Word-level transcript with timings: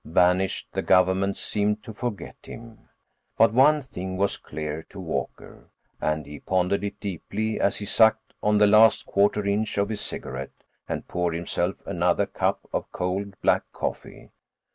Banished, 0.03 0.69
the 0.71 0.81
government 0.81 1.37
seemed 1.37 1.83
to 1.83 1.93
forget 1.93 2.35
him. 2.41 2.89
But 3.37 3.53
one 3.53 3.83
thing 3.83 4.17
was 4.17 4.35
clear 4.37 4.81
to 4.89 4.99
Walker, 4.99 5.69
and 6.01 6.25
he 6.25 6.39
pondered 6.39 6.83
it 6.83 6.99
deeply 6.99 7.59
as 7.59 7.77
he 7.77 7.85
sucked 7.85 8.33
on 8.41 8.57
the 8.57 8.65
last 8.65 9.05
quarter 9.05 9.45
inch 9.45 9.77
of 9.77 9.89
his 9.89 10.01
cigarette 10.01 10.63
and 10.89 11.07
poured 11.07 11.35
himself 11.35 11.75
another 11.85 12.25
cup 12.25 12.67
of 12.73 12.91
cold 12.91 13.39
black 13.43 13.71
coffee. 13.73 14.31